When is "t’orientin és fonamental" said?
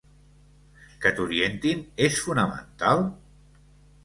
1.19-3.05